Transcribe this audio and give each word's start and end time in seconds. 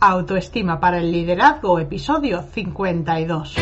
Autoestima 0.00 0.78
para 0.78 0.98
el 0.98 1.10
liderazgo, 1.10 1.80
episodio 1.80 2.42
52. 2.42 3.56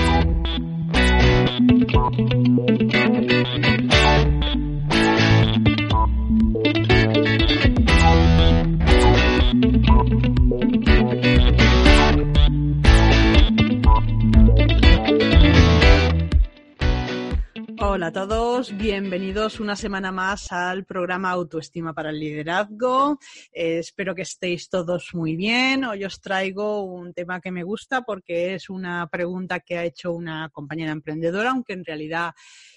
Hola 18.07 18.23
a 18.23 18.29
todos, 18.29 18.77
bienvenidos 18.77 19.59
una 19.59 19.75
semana 19.75 20.13
más 20.13 20.53
al 20.53 20.85
programa 20.85 21.33
Autoestima 21.33 21.93
para 21.93 22.11
el 22.11 22.21
Liderazgo. 22.21 23.19
Eh, 23.53 23.79
espero 23.79 24.15
que 24.15 24.23
estéis 24.23 24.69
todos 24.69 25.13
muy 25.13 25.35
bien. 25.35 25.85
Hoy 25.85 26.05
os 26.05 26.21
traigo 26.21 26.85
un 26.85 27.13
tema 27.13 27.41
que 27.41 27.51
me 27.51 27.65
gusta 27.65 28.03
porque 28.03 28.55
es 28.55 28.71
una 28.71 29.09
pregunta 29.09 29.59
que 29.59 29.77
ha 29.77 29.85
hecho 29.85 30.13
una 30.13 30.49
compañera 30.51 30.93
emprendedora, 30.93 31.51
aunque 31.51 31.73
en 31.73 31.85
realidad 31.85 32.31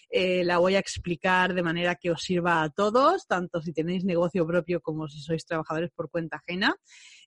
eh, 0.09 0.44
la 0.44 0.57
voy 0.57 0.73
a 0.73 0.80
explicar 0.80 1.53
de 1.53 1.61
manera 1.61 1.94
que 1.94 2.09
os 2.09 2.23
sirva 2.23 2.63
a 2.63 2.69
todos, 2.72 3.27
tanto 3.27 3.61
si 3.61 3.72
tenéis 3.72 4.03
negocio 4.05 4.47
propio 4.47 4.81
como 4.81 5.07
si 5.07 5.22
sois 5.22 5.45
trabajadores 5.45 5.91
por 5.91 6.09
cuenta 6.09 6.38
ajena. 6.38 6.75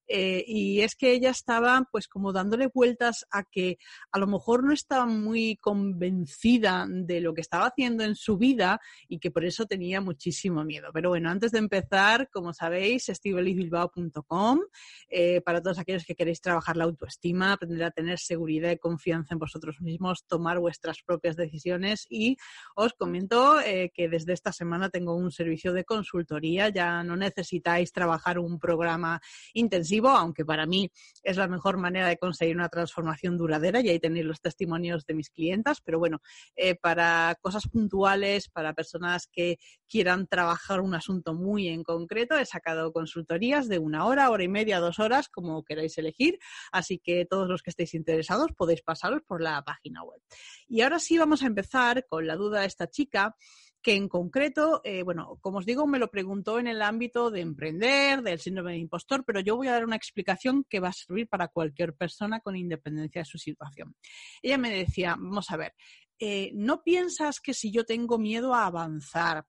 Eh, 0.08 0.44
y 0.46 0.80
es 0.80 0.94
que 0.96 1.12
ella 1.12 1.30
estaba 1.30 1.88
pues 1.90 2.08
como 2.08 2.32
dándole 2.32 2.66
vueltas 2.66 3.24
a 3.30 3.44
que 3.44 3.78
a 4.10 4.18
lo 4.18 4.26
mejor 4.26 4.64
no 4.64 4.72
estaba 4.72 5.06
muy 5.06 5.56
convencida 5.56 6.86
de 6.88 7.20
lo 7.20 7.34
que 7.34 7.40
estaba 7.40 7.66
haciendo 7.66 8.04
en 8.04 8.14
su 8.14 8.36
vida 8.36 8.80
y 9.08 9.18
que 9.18 9.30
por 9.30 9.44
eso 9.44 9.66
tenía 9.66 10.00
muchísimo 10.00 10.64
miedo. 10.64 10.90
Pero 10.92 11.10
bueno, 11.10 11.30
antes 11.30 11.52
de 11.52 11.58
empezar, 11.58 12.28
como 12.30 12.52
sabéis, 12.52 13.08
estivalizbilbao.com 13.08 14.60
eh, 15.08 15.40
para 15.40 15.62
todos 15.62 15.78
aquellos 15.78 16.04
que 16.04 16.14
queréis 16.14 16.40
trabajar 16.40 16.76
la 16.76 16.84
autoestima, 16.84 17.52
aprender 17.52 17.84
a 17.84 17.90
tener 17.90 18.18
seguridad 18.18 18.70
y 18.70 18.78
confianza 18.78 19.34
en 19.34 19.38
vosotros 19.38 19.80
mismos, 19.80 20.24
tomar 20.26 20.58
vuestras 20.58 21.02
propias 21.02 21.36
decisiones 21.36 22.06
y 22.10 22.36
os 22.74 22.92
comento 22.94 23.60
eh, 23.60 23.90
que 23.94 24.08
desde 24.08 24.32
esta 24.32 24.52
semana 24.52 24.90
tengo 24.90 25.14
un 25.14 25.30
servicio 25.30 25.72
de 25.72 25.84
consultoría, 25.84 26.68
ya 26.68 27.02
no 27.02 27.16
necesitáis 27.16 27.92
trabajar 27.92 28.38
un 28.38 28.58
programa 28.58 29.20
intensivo 29.54 30.01
aunque 30.10 30.44
para 30.44 30.66
mí 30.66 30.90
es 31.22 31.36
la 31.36 31.48
mejor 31.48 31.76
manera 31.78 32.08
de 32.08 32.18
conseguir 32.18 32.56
una 32.56 32.68
transformación 32.68 33.36
duradera 33.36 33.80
y 33.80 33.88
ahí 33.88 33.98
tenéis 33.98 34.24
los 34.24 34.40
testimonios 34.40 35.06
de 35.06 35.14
mis 35.14 35.30
clientas, 35.30 35.80
pero 35.80 35.98
bueno, 35.98 36.20
eh, 36.56 36.74
para 36.74 37.36
cosas 37.40 37.68
puntuales, 37.68 38.48
para 38.48 38.74
personas 38.74 39.26
que 39.26 39.58
quieran 39.88 40.26
trabajar 40.26 40.80
un 40.80 40.94
asunto 40.94 41.34
muy 41.34 41.68
en 41.68 41.82
concreto, 41.82 42.36
he 42.36 42.46
sacado 42.46 42.92
consultorías 42.92 43.68
de 43.68 43.78
una 43.78 44.06
hora, 44.06 44.30
hora 44.30 44.44
y 44.44 44.48
media, 44.48 44.80
dos 44.80 44.98
horas, 44.98 45.28
como 45.28 45.64
queráis 45.64 45.96
elegir, 45.98 46.38
así 46.72 46.98
que 46.98 47.26
todos 47.26 47.48
los 47.48 47.62
que 47.62 47.70
estéis 47.70 47.94
interesados 47.94 48.52
podéis 48.56 48.82
pasaros 48.82 49.22
por 49.26 49.42
la 49.42 49.62
página 49.62 50.02
web. 50.02 50.20
Y 50.68 50.80
ahora 50.82 50.98
sí 50.98 51.18
vamos 51.18 51.42
a 51.42 51.46
empezar 51.46 52.06
con 52.06 52.26
la 52.26 52.36
duda 52.36 52.60
de 52.60 52.66
esta 52.66 52.88
chica 52.88 53.36
que 53.82 53.94
en 53.94 54.08
concreto, 54.08 54.80
eh, 54.84 55.02
bueno, 55.02 55.38
como 55.40 55.58
os 55.58 55.66
digo, 55.66 55.86
me 55.86 55.98
lo 55.98 56.10
preguntó 56.10 56.58
en 56.58 56.68
el 56.68 56.80
ámbito 56.82 57.30
de 57.30 57.40
emprender, 57.40 58.22
del 58.22 58.38
síndrome 58.38 58.72
de 58.72 58.78
impostor, 58.78 59.24
pero 59.24 59.40
yo 59.40 59.56
voy 59.56 59.68
a 59.68 59.72
dar 59.72 59.84
una 59.84 59.96
explicación 59.96 60.64
que 60.68 60.80
va 60.80 60.88
a 60.88 60.92
servir 60.92 61.28
para 61.28 61.48
cualquier 61.48 61.94
persona 61.94 62.40
con 62.40 62.56
independencia 62.56 63.22
de 63.22 63.26
su 63.26 63.38
situación. 63.38 63.96
Ella 64.40 64.56
me 64.58 64.70
decía, 64.70 65.16
vamos 65.18 65.50
a 65.50 65.56
ver, 65.56 65.74
eh, 66.18 66.52
¿no 66.54 66.82
piensas 66.84 67.40
que 67.40 67.54
si 67.54 67.72
yo 67.72 67.84
tengo 67.84 68.18
miedo 68.18 68.54
a 68.54 68.66
avanzar, 68.66 69.44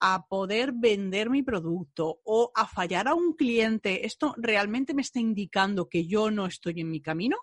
a 0.00 0.26
poder 0.28 0.72
vender 0.74 1.30
mi 1.30 1.42
producto 1.42 2.20
o 2.24 2.52
a 2.54 2.66
fallar 2.66 3.08
a 3.08 3.14
un 3.14 3.32
cliente, 3.32 4.06
esto 4.06 4.34
realmente 4.36 4.94
me 4.94 5.02
está 5.02 5.18
indicando 5.18 5.88
que 5.88 6.06
yo 6.06 6.30
no 6.30 6.46
estoy 6.46 6.80
en 6.80 6.90
mi 6.90 7.00
camino? 7.00 7.38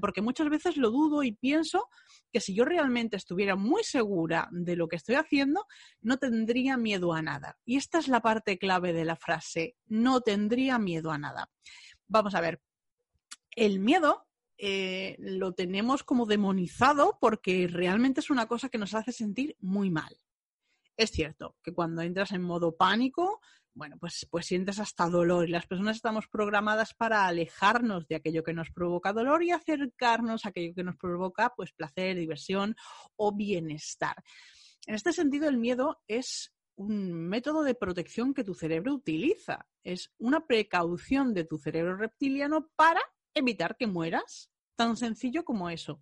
Porque 0.00 0.22
muchas 0.22 0.48
veces 0.48 0.76
lo 0.76 0.90
dudo 0.90 1.22
y 1.22 1.32
pienso 1.32 1.88
que 2.32 2.40
si 2.40 2.54
yo 2.54 2.64
realmente 2.64 3.16
estuviera 3.16 3.56
muy 3.56 3.84
segura 3.84 4.48
de 4.50 4.76
lo 4.76 4.88
que 4.88 4.96
estoy 4.96 5.14
haciendo, 5.14 5.66
no 6.00 6.18
tendría 6.18 6.76
miedo 6.76 7.12
a 7.12 7.22
nada. 7.22 7.58
Y 7.64 7.76
esta 7.76 7.98
es 7.98 8.08
la 8.08 8.20
parte 8.20 8.58
clave 8.58 8.92
de 8.92 9.04
la 9.04 9.16
frase, 9.16 9.76
no 9.86 10.20
tendría 10.20 10.78
miedo 10.78 11.10
a 11.10 11.18
nada. 11.18 11.50
Vamos 12.06 12.34
a 12.34 12.40
ver, 12.40 12.60
el 13.50 13.80
miedo 13.80 14.26
eh, 14.56 15.16
lo 15.18 15.52
tenemos 15.52 16.02
como 16.02 16.26
demonizado 16.26 17.18
porque 17.20 17.68
realmente 17.68 18.20
es 18.20 18.30
una 18.30 18.46
cosa 18.46 18.68
que 18.68 18.78
nos 18.78 18.94
hace 18.94 19.12
sentir 19.12 19.56
muy 19.60 19.90
mal. 19.90 20.20
Es 20.96 21.10
cierto 21.10 21.56
que 21.62 21.72
cuando 21.72 22.02
entras 22.02 22.32
en 22.32 22.42
modo 22.42 22.76
pánico, 22.76 23.40
bueno, 23.78 23.96
pues, 23.98 24.26
pues 24.28 24.46
sientes 24.46 24.80
hasta 24.80 25.08
dolor 25.08 25.48
y 25.48 25.52
las 25.52 25.66
personas 25.66 25.96
estamos 25.96 26.26
programadas 26.26 26.94
para 26.94 27.26
alejarnos 27.26 28.08
de 28.08 28.16
aquello 28.16 28.42
que 28.42 28.52
nos 28.52 28.70
provoca 28.70 29.12
dolor 29.12 29.44
y 29.44 29.52
acercarnos 29.52 30.44
a 30.44 30.48
aquello 30.48 30.74
que 30.74 30.82
nos 30.82 30.96
provoca 30.96 31.54
pues 31.56 31.72
placer, 31.72 32.16
diversión 32.16 32.74
o 33.16 33.34
bienestar. 33.34 34.16
En 34.86 34.96
este 34.96 35.12
sentido, 35.12 35.48
el 35.48 35.58
miedo 35.58 36.02
es 36.08 36.52
un 36.74 37.12
método 37.28 37.62
de 37.62 37.74
protección 37.74 38.34
que 38.34 38.44
tu 38.44 38.54
cerebro 38.54 38.94
utiliza. 38.94 39.66
Es 39.84 40.12
una 40.18 40.46
precaución 40.46 41.32
de 41.32 41.44
tu 41.44 41.58
cerebro 41.58 41.96
reptiliano 41.96 42.68
para 42.74 43.00
evitar 43.32 43.76
que 43.76 43.86
mueras. 43.86 44.50
Tan 44.76 44.96
sencillo 44.96 45.44
como 45.44 45.70
eso. 45.70 46.00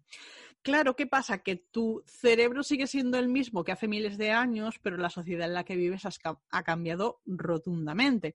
Claro, 0.66 0.96
¿qué 0.96 1.06
pasa? 1.06 1.44
Que 1.44 1.54
tu 1.54 2.02
cerebro 2.08 2.64
sigue 2.64 2.88
siendo 2.88 3.20
el 3.20 3.28
mismo 3.28 3.62
que 3.62 3.70
hace 3.70 3.86
miles 3.86 4.18
de 4.18 4.32
años, 4.32 4.80
pero 4.82 4.96
la 4.96 5.10
sociedad 5.10 5.46
en 5.46 5.54
la 5.54 5.62
que 5.62 5.76
vives 5.76 6.02
ha 6.50 6.62
cambiado 6.64 7.20
rotundamente. 7.24 8.34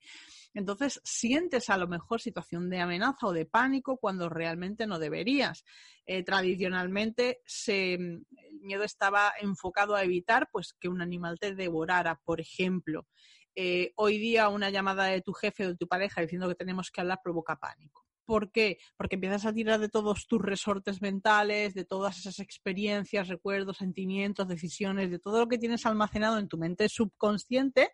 Entonces, 0.53 1.02
sientes 1.03 1.69
a 1.69 1.75
lo 1.75 1.90
mejor 1.90 2.22
situación 2.22 2.69
de 2.69 2.80
amenaza 2.80 3.28
o 3.28 3.34
de 3.34 3.46
pánico 3.46 3.97
cuando 3.97 4.30
realmente 4.30 4.88
no 4.88 4.97
deberías. 4.97 5.66
Eh, 6.06 6.24
tradicionalmente, 6.24 7.42
el 7.68 8.25
miedo 8.62 8.86
estaba 8.86 9.34
enfocado 9.42 9.94
a 9.96 10.03
evitar 10.06 10.48
pues, 10.53 10.72
que 10.80 10.88
un 10.88 11.02
animal 11.02 11.38
te 11.38 11.53
devorara, 11.53 12.16
por 12.24 12.40
ejemplo. 12.40 13.08
Eh, 13.56 13.92
hoy 13.98 14.18
día 14.19 14.48
una 14.48 14.69
llamada 14.69 15.03
de 15.08 15.19
tu 15.22 15.34
jefe 15.34 15.66
o 15.66 15.69
de 15.72 15.75
tu 15.75 15.86
pareja 15.86 16.22
diciendo 16.22 16.48
que 16.48 16.56
tenemos 16.56 16.92
que 16.92 17.02
hablar 17.02 17.19
provoca 17.22 17.58
pánico. 17.58 18.06
¿Por 18.26 18.52
qué? 18.52 18.78
Porque 18.98 19.16
empiezas 19.16 19.46
a 19.46 19.54
tirar 19.54 19.80
de 19.80 19.90
todos 19.90 20.28
tus 20.28 20.42
resortes 20.42 21.02
mentales, 21.02 21.74
de 21.74 21.86
todas 21.86 22.18
esas 22.18 22.40
experiencias, 22.40 23.28
recuerdos, 23.28 23.78
sentimientos, 23.78 24.48
decisiones, 24.48 25.12
de 25.12 25.20
todo 25.20 25.40
lo 25.40 25.48
que 25.48 25.58
tienes 25.58 25.86
almacenado 25.86 26.38
en 26.38 26.48
tu 26.48 26.58
mente 26.58 26.88
subconsciente, 26.88 27.92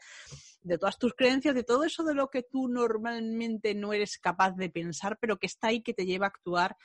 de 0.62 0.78
todas 0.78 0.98
tus 0.98 1.14
creencias, 1.14 1.56
de 1.56 1.64
todo 1.64 1.84
eso 1.84 2.04
de 2.04 2.14
lo 2.14 2.30
que 2.30 2.44
tú 2.44 2.68
normalmente 2.68 3.74
no 3.74 3.94
eres 3.94 4.18
capaz 4.18 4.52
de 4.52 4.70
pensar, 4.70 5.18
pero 5.20 5.38
que 5.38 5.48
está 5.48 5.68
ahí 5.68 5.82
que 5.82 5.94
te 5.94 6.06
lleva 6.06 6.26
a 6.28 6.30
actuar 6.30 6.76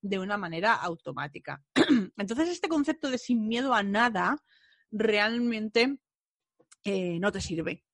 de 0.00 0.18
una 0.18 0.36
manera 0.36 0.74
automática. 0.74 1.62
Entonces, 2.16 2.48
este 2.48 2.68
concepto 2.68 3.10
de 3.10 3.18
sin 3.18 3.46
miedo 3.46 3.74
a 3.74 3.82
nada 3.82 4.36
realmente 4.90 5.98
eh, 6.84 7.18
no 7.20 7.30
te 7.32 7.40
sirve 7.40 7.84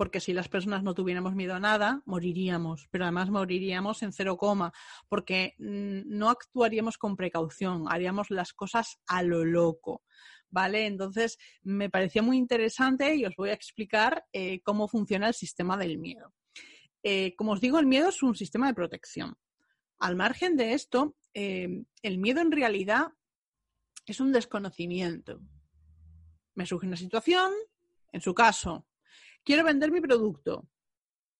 porque 0.00 0.20
si 0.20 0.32
las 0.32 0.48
personas 0.48 0.82
no 0.82 0.94
tuviéramos 0.94 1.34
miedo 1.34 1.54
a 1.54 1.60
nada, 1.60 2.00
moriríamos, 2.06 2.88
pero 2.90 3.04
además 3.04 3.28
moriríamos 3.28 4.02
en 4.02 4.14
cero 4.14 4.38
coma, 4.38 4.72
porque 5.10 5.56
mm, 5.58 6.04
no 6.06 6.30
actuaríamos 6.30 6.96
con 6.96 7.16
precaución, 7.16 7.84
haríamos 7.86 8.30
las 8.30 8.54
cosas 8.54 8.98
a 9.06 9.22
lo 9.22 9.44
loco. 9.44 10.02
¿Vale? 10.48 10.86
Entonces, 10.86 11.36
me 11.60 11.90
parecía 11.90 12.22
muy 12.22 12.38
interesante 12.38 13.14
y 13.14 13.26
os 13.26 13.36
voy 13.36 13.50
a 13.50 13.52
explicar 13.52 14.24
eh, 14.32 14.62
cómo 14.62 14.88
funciona 14.88 15.28
el 15.28 15.34
sistema 15.34 15.76
del 15.76 15.98
miedo. 15.98 16.32
Eh, 17.02 17.36
como 17.36 17.52
os 17.52 17.60
digo, 17.60 17.78
el 17.78 17.84
miedo 17.84 18.08
es 18.08 18.22
un 18.22 18.34
sistema 18.34 18.68
de 18.68 18.74
protección. 18.74 19.36
Al 19.98 20.16
margen 20.16 20.56
de 20.56 20.72
esto, 20.72 21.14
eh, 21.34 21.84
el 22.02 22.16
miedo 22.16 22.40
en 22.40 22.52
realidad 22.52 23.08
es 24.06 24.18
un 24.18 24.32
desconocimiento. 24.32 25.42
Me 26.54 26.64
surge 26.64 26.86
una 26.86 26.96
situación, 26.96 27.52
en 28.12 28.22
su 28.22 28.32
caso, 28.32 28.86
quiero 29.44 29.64
vender 29.64 29.90
mi 29.90 30.00
producto 30.00 30.68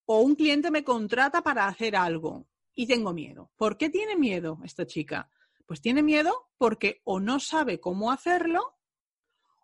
o 0.05 0.21
un 0.21 0.35
cliente 0.35 0.71
me 0.71 0.83
contrata 0.83 1.41
para 1.41 1.67
hacer 1.67 1.95
algo 1.95 2.47
y 2.73 2.87
tengo 2.87 3.13
miedo. 3.13 3.51
¿Por 3.55 3.77
qué 3.77 3.89
tiene 3.89 4.15
miedo 4.15 4.59
esta 4.63 4.85
chica? 4.85 5.29
Pues 5.65 5.81
tiene 5.81 6.03
miedo 6.03 6.49
porque 6.57 7.01
o 7.05 7.19
no 7.19 7.39
sabe 7.39 7.79
cómo 7.79 8.11
hacerlo 8.11 8.77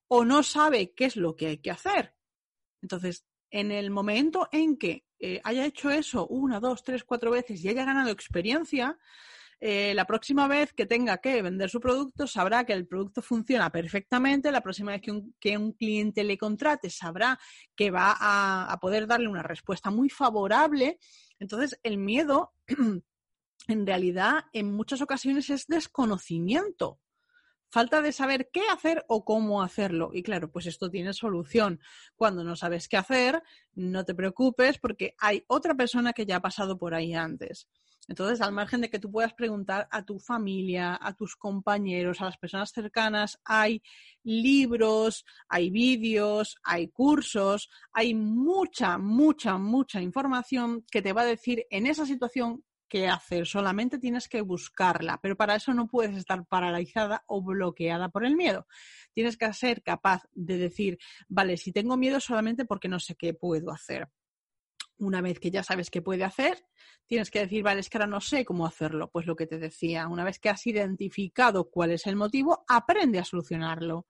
o 0.07 0.24
no 0.24 0.44
sabe 0.44 0.94
qué 0.94 1.06
es 1.06 1.16
lo 1.16 1.36
que 1.36 1.48
hay 1.48 1.57
que 1.57 1.72
hacer. 1.72 2.16
Entonces, 2.81 3.25
en 3.50 3.72
el 3.72 3.92
momento 3.92 4.48
en 4.51 4.78
que 4.78 5.06
eh, 5.19 5.42
haya 5.44 5.66
hecho 5.66 5.90
eso 5.90 6.28
una, 6.28 6.60
dos, 6.60 6.83
tres, 6.83 7.04
cuatro 7.04 7.31
veces 7.31 7.63
y 7.63 7.69
haya 7.69 7.86
ganado 7.86 8.10
experiencia, 8.10 8.98
Eh, 9.59 9.94
la 9.95 10.06
próxima 10.06 10.48
vez 10.48 10.71
que 10.74 10.86
tenga 10.86 11.18
que 11.18 11.42
vender 11.42 11.69
su 11.69 11.80
producto, 11.80 12.27
sabrá 12.27 12.63
que 12.63 12.74
el 12.74 12.88
producto 12.88 13.21
funciona 13.21 13.71
perfectamente. 13.71 14.51
La 14.51 14.62
próxima 14.62 14.92
vez 14.92 15.01
que 15.01 15.57
un, 15.57 15.71
cliente 15.74 16.24
le 16.24 16.38
contrate, 16.38 16.89
sabrá 16.89 17.39
que 17.75 17.89
va 17.89 18.15
a, 18.19 18.77
poder 18.80 19.07
darle 19.07 19.27
una 19.27 19.44
respuesta 19.44 19.89
muy 19.89 20.09
favorable. 20.09 21.00
Entonces, 21.39 21.80
el 21.83 21.98
miedo, 21.98 22.54
en 23.68 23.88
realidad, 23.88 24.45
en 24.54 24.74
muchas 24.74 25.01
ocasiones 25.01 25.50
es 25.50 25.65
desconocimiento 25.68 27.00
falta 27.69 28.01
de 28.01 28.13
saber 28.13 28.50
qué 28.54 28.62
hacer 28.69 29.04
o 29.09 29.25
cómo 29.25 29.62
hacerlo. 29.62 30.12
Y 30.13 30.24
claro, 30.24 30.50
pues 30.50 30.68
esto 30.68 30.89
tiene 30.89 31.12
solución. 31.12 31.81
Cuando 32.15 32.42
no 32.45 32.56
sabes 32.56 32.88
qué 32.88 32.95
hacer, 32.95 33.44
no 33.74 34.06
te 34.06 34.15
preocupes 34.15 34.77
porque 34.77 35.15
hay 35.19 35.44
otra 35.48 35.75
persona 35.75 36.13
que 36.13 36.25
ya 36.25 36.38
ha 36.38 36.42
pasado 36.42 36.77
por 36.77 36.94
ahí 36.94 37.13
antes. 37.13 37.68
Entonces, 38.07 38.42
al 38.42 38.54
margen 38.54 38.81
de 38.81 38.89
que 38.89 39.00
tú 39.00 39.12
puedas 39.12 39.33
preguntar 39.33 39.88
a 39.92 40.04
tu 40.04 40.19
familia, 40.19 40.98
a 41.01 41.13
tus 41.13 41.36
compañeros, 41.36 42.21
a 42.21 42.25
las 42.25 42.38
personas 42.38 42.71
cercanas, 42.71 43.39
hay 43.44 43.81
libros, 44.24 45.25
hay 45.50 45.69
vídeos, 45.69 46.57
hay 46.63 46.88
cursos, 46.88 47.69
hay 47.92 48.13
mucha, 48.13 48.98
mucha, 48.98 49.57
mucha 49.57 50.01
información 50.01 50.86
que 50.89 51.01
te 51.01 51.13
va 51.13 51.21
a 51.21 51.25
decir 51.25 51.65
en 51.69 51.86
esa 51.86 52.06
situación 52.06 52.63
qué 52.88 53.07
hacer. 53.07 53.45
Solamente 53.45 54.00
tienes 54.00 54.27
que 54.27 54.42
buscarla, 54.42 55.19
pero 55.21 55.36
para 55.36 55.56
eso 55.56 55.74
no 55.74 55.88
puedes 55.88 56.15
estar 56.15 56.45
paralizada 56.45 57.24
o 57.27 57.42
bloqueada 57.42 58.09
por 58.09 58.25
el 58.25 58.36
miedo. 58.36 58.68
Tienes 59.13 59.38
que 59.38 59.51
ser 59.54 59.83
capaz 59.83 60.24
de 60.33 60.57
decir, 60.57 60.98
vale, 61.27 61.57
si 61.57 61.71
tengo 61.71 61.98
miedo 61.98 62.19
solamente 62.19 62.65
porque 62.65 62.88
no 62.88 63.00
sé 63.00 63.15
qué 63.15 63.33
puedo 63.33 63.71
hacer. 63.71 64.07
Una 64.99 65.21
vez 65.21 65.39
que 65.39 65.51
ya 65.51 65.63
sabes 65.63 65.91
qué 65.91 66.01
puede 66.01 66.23
hacer, 66.23 66.65
tienes 67.05 67.29
que 67.29 67.39
decir, 67.39 67.63
vale, 67.63 67.81
es 67.81 67.89
que 67.89 67.97
ahora 67.97 68.07
no 68.07 68.19
sé 68.19 68.45
cómo 68.45 68.65
hacerlo. 68.65 69.09
Pues 69.11 69.27
lo 69.27 69.35
que 69.35 69.45
te 69.45 69.59
decía, 69.59 70.07
una 70.07 70.23
vez 70.23 70.39
que 70.39 70.49
has 70.49 70.65
identificado 70.65 71.69
cuál 71.69 71.91
es 71.91 72.07
el 72.07 72.15
motivo, 72.15 72.65
aprende 72.67 73.19
a 73.19 73.25
solucionarlo. 73.25 74.07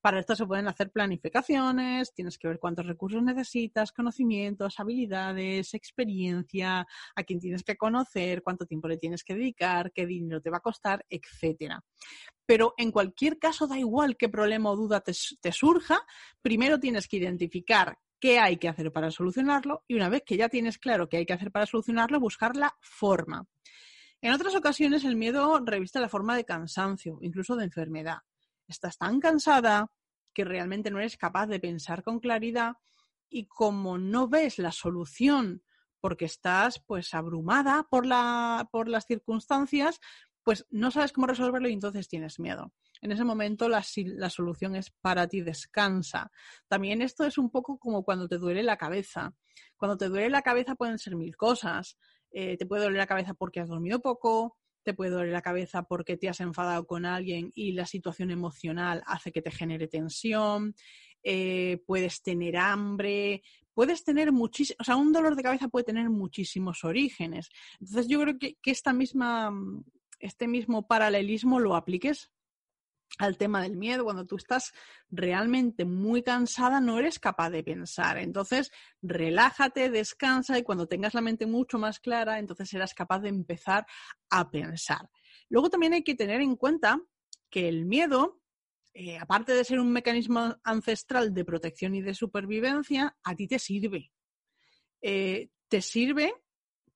Para 0.00 0.18
esto 0.18 0.34
se 0.34 0.46
pueden 0.46 0.66
hacer 0.66 0.90
planificaciones, 0.90 2.12
tienes 2.14 2.38
que 2.38 2.48
ver 2.48 2.58
cuántos 2.58 2.86
recursos 2.86 3.22
necesitas, 3.22 3.92
conocimientos, 3.92 4.80
habilidades, 4.80 5.74
experiencia, 5.74 6.86
a 7.14 7.22
quién 7.24 7.38
tienes 7.38 7.62
que 7.62 7.76
conocer, 7.76 8.42
cuánto 8.42 8.66
tiempo 8.66 8.88
le 8.88 8.96
tienes 8.96 9.22
que 9.22 9.34
dedicar, 9.34 9.92
qué 9.92 10.06
dinero 10.06 10.40
te 10.40 10.50
va 10.50 10.58
a 10.58 10.60
costar, 10.60 11.04
etcétera. 11.08 11.84
Pero 12.46 12.74
en 12.78 12.90
cualquier 12.90 13.38
caso, 13.38 13.66
da 13.66 13.78
igual 13.78 14.16
qué 14.16 14.28
problema 14.28 14.70
o 14.70 14.76
duda 14.76 15.00
te, 15.00 15.12
te 15.40 15.52
surja, 15.52 16.00
primero 16.42 16.80
tienes 16.80 17.06
que 17.06 17.18
identificar 17.18 17.96
qué 18.20 18.38
hay 18.38 18.58
que 18.58 18.68
hacer 18.68 18.92
para 18.92 19.10
solucionarlo 19.10 19.84
y 19.88 19.94
una 19.94 20.08
vez 20.08 20.22
que 20.24 20.36
ya 20.36 20.48
tienes 20.48 20.78
claro 20.78 21.08
qué 21.08 21.18
hay 21.18 21.26
que 21.26 21.32
hacer 21.32 21.50
para 21.50 21.66
solucionarlo, 21.66 22.20
buscar 22.20 22.56
la 22.56 22.76
forma. 22.80 23.46
En 24.20 24.32
otras 24.32 24.54
ocasiones 24.54 25.04
el 25.04 25.16
miedo 25.16 25.60
reviste 25.64 25.98
la 25.98 26.08
forma 26.08 26.36
de 26.36 26.44
cansancio, 26.44 27.18
incluso 27.22 27.56
de 27.56 27.64
enfermedad. 27.64 28.18
Estás 28.68 28.98
tan 28.98 29.18
cansada 29.18 29.90
que 30.34 30.44
realmente 30.44 30.90
no 30.90 30.98
eres 30.98 31.16
capaz 31.16 31.46
de 31.46 31.58
pensar 31.58 32.02
con 32.02 32.20
claridad 32.20 32.76
y 33.28 33.46
como 33.46 33.96
no 33.96 34.28
ves 34.28 34.58
la 34.58 34.72
solución 34.72 35.62
porque 36.00 36.24
estás 36.24 36.80
pues 36.86 37.14
abrumada 37.14 37.86
por, 37.90 38.06
la, 38.06 38.68
por 38.72 38.88
las 38.88 39.06
circunstancias, 39.06 40.00
pues 40.50 40.66
no 40.70 40.90
sabes 40.90 41.12
cómo 41.12 41.28
resolverlo 41.28 41.68
y 41.68 41.72
entonces 41.72 42.08
tienes 42.08 42.40
miedo 42.40 42.72
en 43.02 43.12
ese 43.12 43.24
momento 43.24 43.68
la, 43.68 43.82
solución 43.82 44.76
es 44.76 44.90
para 44.90 45.26
ti, 45.26 45.40
descansa. 45.40 46.30
También 46.68 47.02
esto 47.02 47.24
es 47.24 47.38
un 47.38 47.50
poco 47.50 47.78
como 47.78 48.04
cuando 48.04 48.28
te 48.28 48.38
duele 48.38 48.62
la 48.62 48.76
cabeza. 48.76 49.34
Cuando 49.76 49.96
te 49.96 50.08
duele 50.08 50.28
la 50.28 50.42
cabeza 50.42 50.74
pueden 50.74 50.98
ser 50.98 51.16
mil 51.16 51.36
cosas. 51.36 51.96
Eh, 52.30 52.56
te 52.56 52.66
puede 52.66 52.84
doler 52.84 52.98
la 52.98 53.06
cabeza 53.06 53.34
porque 53.34 53.60
has 53.60 53.68
dormido 53.68 54.00
poco, 54.00 54.58
te 54.82 54.94
puede 54.94 55.10
doler 55.10 55.32
la 55.32 55.42
cabeza 55.42 55.82
porque 55.82 56.16
te 56.16 56.28
has 56.28 56.40
enfadado 56.40 56.86
con 56.86 57.04
alguien 57.04 57.50
y 57.54 57.72
la 57.72 57.86
situación 57.86 58.30
emocional 58.30 59.02
hace 59.06 59.32
que 59.32 59.42
te 59.42 59.50
genere 59.50 59.88
tensión, 59.88 60.74
eh, 61.24 61.82
puedes 61.86 62.22
tener 62.22 62.56
hambre, 62.56 63.42
puedes 63.74 64.04
tener 64.04 64.30
muchísimos, 64.30 64.76
o 64.80 64.84
sea, 64.84 64.94
un 64.96 65.12
dolor 65.12 65.34
de 65.34 65.42
cabeza 65.42 65.68
puede 65.68 65.86
tener 65.86 66.08
muchísimos 66.08 66.84
orígenes. 66.84 67.48
Entonces 67.80 68.06
yo 68.06 68.20
creo 68.20 68.38
que, 68.38 68.56
que 68.62 68.70
esta 68.70 68.92
misma, 68.92 69.50
este 70.20 70.46
mismo 70.46 70.86
paralelismo 70.86 71.58
lo 71.58 71.74
apliques 71.74 72.30
al 73.18 73.36
tema 73.36 73.62
del 73.62 73.76
miedo, 73.76 74.04
cuando 74.04 74.26
tú 74.26 74.36
estás 74.36 74.72
realmente 75.10 75.84
muy 75.84 76.22
cansada, 76.22 76.80
no 76.80 76.98
eres 76.98 77.18
capaz 77.18 77.50
de 77.50 77.64
pensar. 77.64 78.18
Entonces, 78.18 78.70
relájate, 79.02 79.90
descansa 79.90 80.58
y 80.58 80.62
cuando 80.62 80.86
tengas 80.86 81.14
la 81.14 81.20
mente 81.20 81.46
mucho 81.46 81.78
más 81.78 81.98
clara, 81.98 82.38
entonces 82.38 82.68
serás 82.68 82.94
capaz 82.94 83.20
de 83.20 83.30
empezar 83.30 83.84
a 84.30 84.50
pensar. 84.50 85.10
Luego 85.48 85.70
también 85.70 85.92
hay 85.92 86.04
que 86.04 86.14
tener 86.14 86.40
en 86.40 86.56
cuenta 86.56 87.00
que 87.50 87.68
el 87.68 87.84
miedo, 87.84 88.40
eh, 88.94 89.18
aparte 89.18 89.54
de 89.54 89.64
ser 89.64 89.80
un 89.80 89.92
mecanismo 89.92 90.56
ancestral 90.62 91.34
de 91.34 91.44
protección 91.44 91.94
y 91.94 92.02
de 92.02 92.14
supervivencia, 92.14 93.16
a 93.24 93.34
ti 93.34 93.48
te 93.48 93.58
sirve. 93.58 94.12
Eh, 95.02 95.50
te 95.68 95.82
sirve 95.82 96.32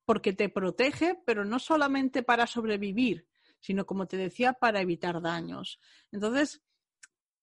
porque 0.05 0.33
te 0.33 0.49
protege, 0.49 1.19
pero 1.25 1.45
no 1.45 1.59
solamente 1.59 2.23
para 2.23 2.47
sobrevivir, 2.47 3.27
sino 3.59 3.85
como 3.85 4.07
te 4.07 4.17
decía, 4.17 4.53
para 4.53 4.81
evitar 4.81 5.21
daños. 5.21 5.79
Entonces, 6.11 6.61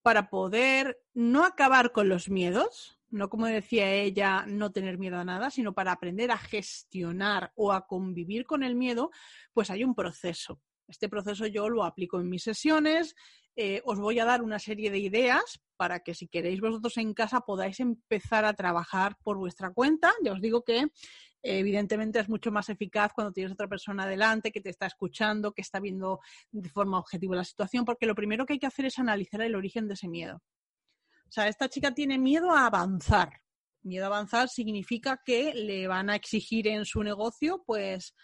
para 0.01 0.29
poder 0.29 0.99
no 1.13 1.45
acabar 1.45 1.91
con 1.91 2.09
los 2.09 2.29
miedos, 2.29 2.99
no 3.09 3.29
como 3.29 3.45
decía 3.45 3.91
ella, 3.91 4.45
no 4.47 4.71
tener 4.71 4.97
miedo 4.97 5.17
a 5.17 5.23
nada, 5.23 5.49
sino 5.49 5.73
para 5.73 5.91
aprender 5.91 6.31
a 6.31 6.37
gestionar 6.37 7.51
o 7.55 7.71
a 7.71 7.85
convivir 7.85 8.45
con 8.45 8.63
el 8.63 8.75
miedo, 8.75 9.11
pues 9.53 9.69
hay 9.69 9.83
un 9.83 9.95
proceso. 9.95 10.59
Este 10.87 11.09
proceso 11.09 11.47
yo 11.47 11.69
lo 11.69 11.83
aplico 11.83 12.19
en 12.19 12.29
mis 12.29 12.43
sesiones. 12.43 13.15
Eh, 13.55 13.81
os 13.85 13.99
voy 13.99 14.19
a 14.19 14.25
dar 14.25 14.41
una 14.41 14.59
serie 14.59 14.91
de 14.91 14.99
ideas 14.99 15.61
para 15.77 15.99
que 15.99 16.13
si 16.13 16.27
queréis 16.27 16.59
vosotros 16.59 16.97
en 16.97 17.13
casa 17.13 17.41
podáis 17.41 17.79
empezar 17.79 18.45
a 18.45 18.53
trabajar 18.53 19.17
por 19.23 19.37
vuestra 19.37 19.71
cuenta. 19.71 20.11
Ya 20.23 20.33
os 20.33 20.41
digo 20.41 20.63
que 20.63 20.87
evidentemente 21.43 22.19
es 22.19 22.29
mucho 22.29 22.51
más 22.51 22.69
eficaz 22.69 23.11
cuando 23.13 23.33
tienes 23.33 23.51
otra 23.51 23.67
persona 23.67 24.07
delante 24.07 24.51
que 24.51 24.61
te 24.61 24.69
está 24.69 24.87
escuchando, 24.87 25.51
que 25.51 25.61
está 25.61 25.79
viendo 25.79 26.19
de 26.51 26.69
forma 26.69 26.97
objetiva 26.97 27.35
la 27.35 27.43
situación, 27.43 27.85
porque 27.85 28.05
lo 28.05 28.15
primero 28.15 28.45
que 28.45 28.53
hay 28.53 28.59
que 28.59 28.67
hacer 28.67 28.85
es 28.85 28.97
analizar 28.97 29.41
el 29.41 29.55
origen 29.55 29.87
de 29.87 29.95
ese 29.95 30.07
miedo. 30.07 30.41
O 31.27 31.31
sea, 31.31 31.47
esta 31.47 31.67
chica 31.67 31.93
tiene 31.93 32.17
miedo 32.17 32.51
a 32.51 32.67
avanzar. 32.67 33.29
Miedo 33.81 34.05
a 34.05 34.07
avanzar 34.07 34.47
significa 34.47 35.19
que 35.25 35.53
le 35.53 35.87
van 35.87 36.09
a 36.09 36.15
exigir 36.15 36.67
en 36.67 36.85
su 36.85 37.03
negocio, 37.03 37.63
pues, 37.65 38.15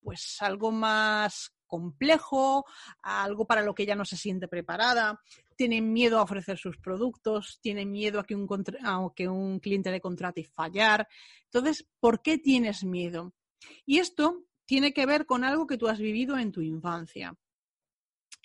pues 0.00 0.36
algo 0.40 0.72
más 0.72 1.52
complejo, 1.66 2.64
algo 3.02 3.46
para 3.46 3.62
lo 3.62 3.74
que 3.74 3.84
ella 3.84 3.94
no 3.94 4.04
se 4.04 4.16
siente 4.16 4.48
preparada, 4.48 5.20
tiene 5.60 5.82
miedo 5.82 6.18
a 6.18 6.22
ofrecer 6.22 6.56
sus 6.56 6.78
productos, 6.78 7.58
tiene 7.60 7.84
miedo 7.84 8.18
a 8.18 8.24
que 8.24 8.34
un, 8.34 8.48
a 8.82 9.12
que 9.14 9.28
un 9.28 9.60
cliente 9.60 9.90
le 9.90 10.00
contrate 10.00 10.40
y 10.40 10.44
fallar. 10.44 11.06
Entonces, 11.44 11.86
¿por 12.00 12.22
qué 12.22 12.38
tienes 12.38 12.82
miedo? 12.82 13.34
Y 13.84 13.98
esto 13.98 14.46
tiene 14.64 14.94
que 14.94 15.04
ver 15.04 15.26
con 15.26 15.44
algo 15.44 15.66
que 15.66 15.76
tú 15.76 15.86
has 15.86 15.98
vivido 15.98 16.38
en 16.38 16.50
tu 16.50 16.62
infancia. 16.62 17.36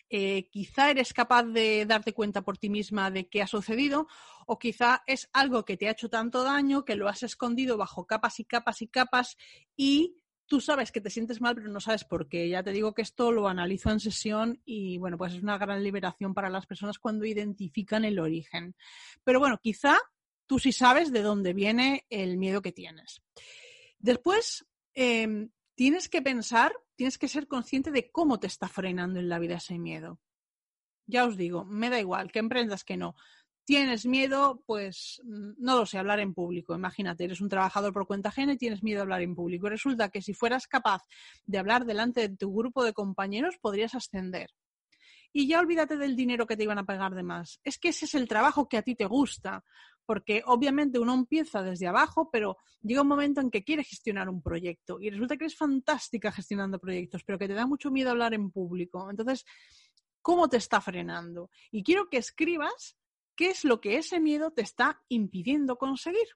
Eh, 0.10 0.50
quizá 0.52 0.90
eres 0.90 1.14
capaz 1.14 1.44
de 1.44 1.86
darte 1.86 2.12
cuenta 2.12 2.42
por 2.42 2.58
ti 2.58 2.70
misma 2.70 3.10
de 3.10 3.30
qué 3.30 3.42
ha 3.42 3.48
sucedido 3.48 4.10
o 4.46 4.60
quizá 4.60 5.02
es 5.08 5.30
algo 5.32 5.64
que 5.64 5.78
te 5.78 5.88
ha 5.88 5.92
hecho 5.92 6.10
tanto 6.10 6.44
daño 6.44 6.84
que 6.84 6.98
lo 6.98 7.08
has 7.08 7.24
escondido 7.24 7.78
bajo 7.78 8.06
capas 8.06 8.42
y 8.42 8.44
capas 8.44 8.82
y 8.82 8.88
capas 8.90 9.38
y 9.78 10.18
tú 10.48 10.62
sabes 10.62 10.92
que 10.92 11.02
te 11.02 11.10
sientes 11.10 11.42
mal, 11.42 11.56
pero 11.56 11.70
no 11.70 11.80
sabes 11.80 12.04
por 12.04 12.28
qué. 12.28 12.48
Ya 12.50 12.64
te 12.64 12.72
digo 12.72 12.94
que 12.94 13.02
esto 13.02 13.32
lo 13.32 13.48
analizo 13.48 13.90
en 13.92 14.00
sesión 14.00 14.62
y 14.66 14.98
bueno, 14.98 15.18
pues 15.18 15.34
es 15.34 15.44
una 15.44 15.58
gran 15.58 15.84
liberación 15.84 16.34
para 16.34 16.50
las 16.50 16.66
personas 16.66 17.00
cuando 17.00 17.26
identifican 17.26 18.06
el 18.06 18.20
origen. 18.20 18.76
Pero 19.24 19.40
bueno, 19.40 19.60
quizá 19.62 19.98
tú 20.46 20.60
sí 20.60 20.72
sabes 20.72 21.12
de 21.12 21.22
dónde 21.22 21.54
viene 21.54 22.06
el 22.10 22.38
miedo 22.38 22.62
que 22.62 22.72
tienes. 22.72 23.22
Después, 23.98 24.66
em, 24.94 25.50
tienes 25.74 26.10
que 26.10 26.22
pensar, 26.22 26.74
tienes 26.96 27.18
que 27.18 27.28
ser 27.28 27.48
consciente 27.48 27.92
de 27.92 28.12
cómo 28.12 28.40
te 28.40 28.48
está 28.48 28.68
frenando 28.68 29.20
en 29.20 29.30
la 29.30 29.40
vida 29.40 29.56
ese 29.56 29.80
miedo. 29.80 30.20
Ya 31.08 31.26
os 31.26 31.38
digo, 31.38 31.66
me 31.66 31.90
da 31.90 32.00
igual, 32.00 32.32
que 32.32 32.40
emprendas 32.40 32.84
que 32.84 32.98
no 32.98 33.16
tienes 33.66 34.06
miedo, 34.06 34.62
pues 34.66 35.22
mm, 35.26 35.54
no 35.58 35.80
lo 35.80 35.86
sé, 35.86 35.98
hablar 35.98 36.20
en 36.20 36.34
público. 36.34 36.76
Imagínate, 36.76 37.26
eres 37.26 37.42
un 37.42 37.50
trabajador 37.50 37.92
por 37.92 38.08
cuenta 38.08 38.30
ajena 38.30 38.54
y 38.54 38.58
tienes 38.58 38.84
miedo 38.84 39.00
a 39.00 39.04
hablar 39.04 39.22
en 39.22 39.36
público. 39.36 39.68
resulta 39.68 40.10
que 40.10 40.22
si 40.22 40.34
fueras 40.34 40.68
capaz 40.68 41.02
de 41.46 41.58
hablar 41.58 41.86
delante 41.86 42.28
de 42.28 42.38
tu 42.38 42.54
grupo 42.54 42.84
de 42.84 42.94
compañeros, 42.94 43.58
podrías 43.60 43.96
ascender. 43.96 44.52
Y 45.34 45.48
ya 45.48 45.60
olvídate 45.60 45.98
del 45.98 46.16
dinero 46.16 46.48
que 46.48 46.56
te 46.56 46.64
iban 46.64 46.78
a 46.78 46.86
pagar 46.86 47.14
de 47.14 47.24
más. 47.24 47.60
Es 47.64 47.78
que 47.78 47.90
ese 47.90 48.06
es 48.06 48.16
el 48.16 48.28
trabajo 48.28 48.70
que 48.70 48.78
a 48.78 48.84
ti 48.84 48.96
te 48.96 49.06
gusta, 49.06 49.66
porque 50.06 50.44
obviamente 50.46 50.98
uno 50.98 51.14
empieza 51.14 51.62
desde 51.62 51.88
abajo, 51.88 52.30
pero 52.32 52.58
llega 52.82 53.02
un 53.02 53.10
momento 53.10 53.42
en 53.42 53.52
que 53.52 53.64
quiere 53.64 53.84
gestionar 53.84 54.30
un 54.30 54.42
proyecto 54.42 54.98
y 55.02 55.10
resulta 55.10 55.36
que 55.36 55.46
eres 55.46 55.58
fantástica 55.58 56.32
gestionando 56.32 56.80
proyectos, 56.80 57.24
pero 57.26 57.38
que 57.38 57.48
te 57.48 57.54
da 57.54 57.66
mucho 57.66 57.92
miedo 57.92 58.12
hablar 58.12 58.34
en 58.34 58.50
público. 58.50 59.10
Entonces, 59.10 59.46
¿cómo 60.22 60.48
te 60.48 60.58
está 60.58 60.80
frenando? 60.80 61.50
Y 61.70 61.84
quiero 61.84 62.08
que 62.08 62.18
escribas 62.18 62.96
qué 63.36 63.50
es 63.50 63.64
lo 63.66 63.82
que 63.82 63.98
ese 63.98 64.20
miedo 64.20 64.52
te 64.52 64.62
está 64.62 65.04
impidiendo 65.10 65.78
conseguir. 65.78 66.28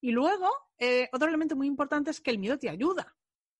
Y 0.00 0.12
luego, 0.12 0.50
eh, 0.78 1.08
otro 1.12 1.28
elemento 1.28 1.56
muy 1.56 1.66
importante 1.66 2.10
es 2.10 2.20
que 2.20 2.30
el 2.30 2.38
miedo 2.38 2.58
te 2.58 2.68
ayuda. 2.68 3.16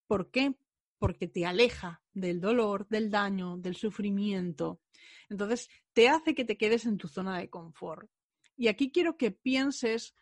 ¿Por 0.06 0.30
qué? 0.30 0.54
porque 0.98 1.28
te 1.28 1.44
aleja 1.46 2.02
del 2.12 2.40
dolor, 2.40 2.88
del 2.88 3.10
daño, 3.10 3.56
del 3.58 3.76
sufrimiento. 3.76 4.80
Entonces, 5.28 5.68
te 5.92 6.08
hace 6.08 6.34
que 6.34 6.44
te 6.44 6.56
quedes 6.56 6.86
en 6.86 6.96
tu 6.96 7.08
zona 7.08 7.38
de 7.38 7.50
confort. 7.50 8.10
Y 8.56 8.68
aquí 8.68 8.90
quiero 8.90 9.16
que 9.16 9.30
pienses, 9.30 10.14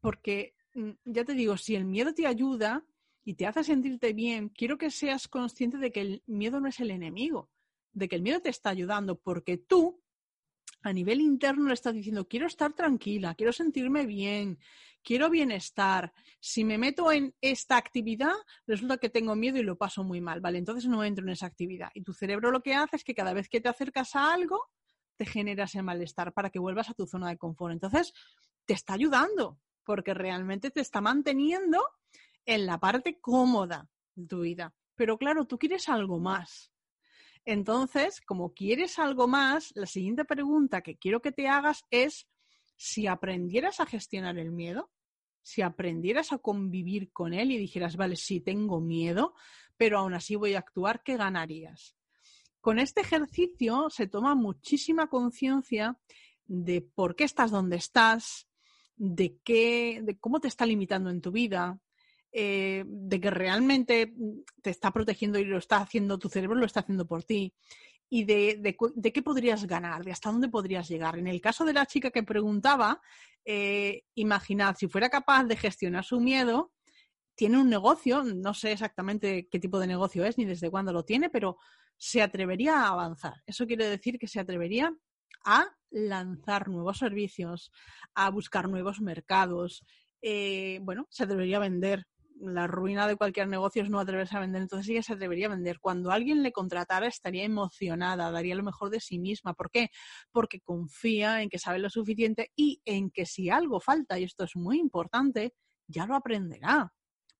porque 0.00 0.54
mm, 0.74 0.90
ya 1.04 1.24
te 1.24 1.34
digo, 1.34 1.56
si 1.56 1.74
el 1.74 1.84
miedo 1.84 2.12
te 2.14 2.26
ayuda 2.26 2.84
y 3.24 3.34
te 3.34 3.46
hace 3.46 3.64
sentirte 3.64 4.12
bien, 4.12 4.50
quiero 4.50 4.76
que 4.76 4.90
seas 4.90 5.28
consciente 5.28 5.78
de 5.78 5.90
que 5.90 6.00
el 6.00 6.22
miedo 6.26 6.60
no 6.60 6.68
es 6.68 6.80
el 6.80 6.90
enemigo, 6.90 7.50
de 7.92 8.08
que 8.08 8.16
el 8.16 8.22
miedo 8.22 8.40
te 8.40 8.50
está 8.50 8.70
ayudando, 8.70 9.18
porque 9.18 9.56
tú 9.56 10.02
a 10.82 10.92
nivel 10.92 11.20
interno 11.20 11.68
le 11.68 11.74
estás 11.74 11.94
diciendo, 11.94 12.26
quiero 12.26 12.46
estar 12.46 12.72
tranquila, 12.72 13.34
quiero 13.34 13.52
sentirme 13.52 14.06
bien, 14.06 14.58
quiero 15.02 15.30
bienestar. 15.30 16.12
Si 16.40 16.64
me 16.64 16.78
meto 16.78 17.12
en 17.12 17.34
esta 17.40 17.76
actividad, 17.76 18.34
resulta 18.66 18.98
que 18.98 19.10
tengo 19.10 19.34
miedo 19.36 19.58
y 19.58 19.62
lo 19.62 19.76
paso 19.76 20.04
muy 20.04 20.20
mal, 20.20 20.40
¿vale? 20.40 20.58
Entonces 20.58 20.86
no 20.86 21.04
entro 21.04 21.24
en 21.24 21.30
esa 21.30 21.46
actividad. 21.46 21.90
Y 21.94 22.02
tu 22.02 22.12
cerebro 22.12 22.50
lo 22.50 22.62
que 22.62 22.74
hace 22.74 22.96
es 22.96 23.04
que 23.04 23.14
cada 23.14 23.32
vez 23.32 23.48
que 23.48 23.60
te 23.60 23.68
acercas 23.68 24.16
a 24.16 24.32
algo, 24.32 24.70
te 25.16 25.26
genera 25.26 25.64
ese 25.64 25.82
malestar 25.82 26.32
para 26.32 26.50
que 26.50 26.58
vuelvas 26.58 26.88
a 26.88 26.94
tu 26.94 27.06
zona 27.06 27.28
de 27.28 27.36
confort. 27.36 27.72
Entonces, 27.72 28.14
te 28.64 28.72
está 28.74 28.94
ayudando, 28.94 29.60
porque 29.84 30.14
realmente 30.14 30.70
te 30.70 30.80
está 30.80 31.00
manteniendo 31.00 31.84
en 32.46 32.66
la 32.66 32.78
parte 32.78 33.20
cómoda 33.20 33.88
de 34.14 34.26
tu 34.26 34.40
vida. 34.40 34.74
Pero 34.94 35.18
claro, 35.18 35.46
tú 35.46 35.58
quieres 35.58 35.88
algo 35.88 36.18
más. 36.18 36.69
Entonces, 37.50 38.20
como 38.20 38.54
quieres 38.54 39.00
algo 39.00 39.26
más, 39.26 39.72
la 39.74 39.86
siguiente 39.86 40.24
pregunta 40.24 40.82
que 40.82 40.96
quiero 40.96 41.20
que 41.20 41.32
te 41.32 41.48
hagas 41.48 41.84
es 41.90 42.28
si 42.76 43.08
aprendieras 43.08 43.80
a 43.80 43.86
gestionar 43.86 44.38
el 44.38 44.52
miedo, 44.52 44.92
si 45.42 45.60
aprendieras 45.60 46.30
a 46.30 46.38
convivir 46.38 47.10
con 47.10 47.34
él 47.34 47.50
y 47.50 47.58
dijeras, 47.58 47.96
vale, 47.96 48.14
sí 48.14 48.40
tengo 48.40 48.80
miedo, 48.80 49.34
pero 49.76 49.98
aún 49.98 50.14
así 50.14 50.36
voy 50.36 50.54
a 50.54 50.60
actuar, 50.60 51.02
¿qué 51.02 51.16
ganarías? 51.16 51.96
Con 52.60 52.78
este 52.78 53.00
ejercicio 53.00 53.90
se 53.90 54.06
toma 54.06 54.36
muchísima 54.36 55.08
conciencia 55.08 55.98
de 56.46 56.82
por 56.82 57.16
qué 57.16 57.24
estás 57.24 57.50
donde 57.50 57.78
estás, 57.78 58.46
de 58.94 59.38
qué, 59.42 60.02
de 60.04 60.16
cómo 60.20 60.38
te 60.38 60.46
está 60.46 60.66
limitando 60.66 61.10
en 61.10 61.20
tu 61.20 61.32
vida, 61.32 61.80
eh, 62.32 62.84
de 62.86 63.20
que 63.20 63.30
realmente 63.30 64.14
te 64.62 64.70
está 64.70 64.92
protegiendo 64.92 65.38
y 65.38 65.44
lo 65.44 65.58
está 65.58 65.78
haciendo, 65.78 66.18
tu 66.18 66.28
cerebro 66.28 66.56
lo 66.56 66.66
está 66.66 66.80
haciendo 66.80 67.06
por 67.06 67.24
ti, 67.24 67.54
y 68.12 68.24
de, 68.24 68.58
de, 68.60 69.12
qué 69.12 69.22
podrías 69.22 69.66
ganar, 69.66 70.04
de 70.04 70.10
hasta 70.10 70.32
dónde 70.32 70.48
podrías 70.48 70.88
llegar. 70.88 71.16
En 71.16 71.28
el 71.28 71.40
caso 71.40 71.64
de 71.64 71.72
la 71.72 71.86
chica 71.86 72.10
que 72.10 72.24
preguntaba, 72.24 73.00
eh, 73.44 74.02
imaginad, 74.16 74.74
si 74.76 74.88
fuera 74.88 75.08
capaz 75.08 75.44
de 75.44 75.56
gestionar 75.56 76.04
su 76.04 76.20
miedo, 76.20 76.72
tiene 77.36 77.58
un 77.58 77.70
negocio, 77.70 78.24
no 78.24 78.52
sé 78.52 78.72
exactamente 78.72 79.48
qué 79.48 79.60
tipo 79.60 79.78
de 79.78 79.86
negocio 79.86 80.24
es 80.24 80.36
ni 80.38 80.44
desde 80.44 80.70
cuándo 80.70 80.92
lo 80.92 81.04
tiene, 81.04 81.30
pero 81.30 81.56
se 81.96 82.20
atrevería 82.20 82.82
a 82.82 82.88
avanzar. 82.88 83.42
Eso 83.46 83.66
quiere 83.66 83.88
decir 83.88 84.18
que 84.18 84.26
se 84.26 84.40
atrevería 84.40 84.92
a 85.44 85.66
lanzar 85.90 86.68
nuevos 86.68 86.98
servicios, 86.98 87.70
a 88.14 88.28
buscar 88.30 88.68
nuevos 88.68 89.00
mercados. 89.00 89.84
Eh, 90.20 90.80
bueno, 90.82 91.06
se 91.10 91.24
atrevería 91.24 91.58
a 91.58 91.60
vender 91.60 92.06
la 92.40 92.66
ruina 92.66 93.06
de 93.06 93.16
cualquier 93.16 93.48
negocio 93.48 93.82
es 93.82 93.90
no 93.90 94.00
atreverse 94.00 94.36
a 94.36 94.40
vender, 94.40 94.62
entonces 94.62 94.88
ella 94.88 95.02
se 95.02 95.12
atrevería 95.12 95.46
a 95.46 95.50
vender. 95.50 95.78
Cuando 95.80 96.10
alguien 96.10 96.42
le 96.42 96.52
contratara 96.52 97.06
estaría 97.06 97.44
emocionada, 97.44 98.30
daría 98.30 98.54
lo 98.54 98.62
mejor 98.62 98.90
de 98.90 99.00
sí 99.00 99.18
misma. 99.18 99.54
¿Por 99.54 99.70
qué? 99.70 99.90
Porque 100.32 100.60
confía 100.60 101.42
en 101.42 101.48
que 101.48 101.58
sabe 101.58 101.78
lo 101.78 101.90
suficiente 101.90 102.50
y 102.56 102.80
en 102.84 103.10
que 103.10 103.26
si 103.26 103.50
algo 103.50 103.80
falta, 103.80 104.18
y 104.18 104.24
esto 104.24 104.44
es 104.44 104.56
muy 104.56 104.78
importante, 104.78 105.54
ya 105.86 106.06
lo 106.06 106.14
aprenderá. 106.14 106.92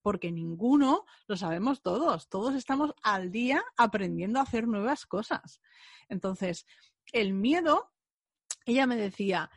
Porque 0.02 0.32
ninguno 0.32 1.04
lo 1.26 1.36
sabemos 1.36 1.82
todos, 1.82 2.28
todos 2.28 2.54
estamos 2.54 2.94
al 3.02 3.30
día 3.30 3.62
aprendiendo 3.76 4.38
a 4.38 4.42
hacer 4.42 4.66
nuevas 4.66 5.04
cosas. 5.06 5.60
Entonces, 6.08 6.66
el 7.12 7.34
miedo, 7.34 7.90
ella 8.64 8.86
me 8.86 8.96
decía, 8.96 9.50